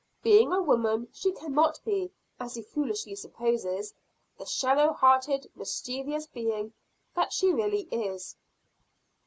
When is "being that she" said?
6.25-7.53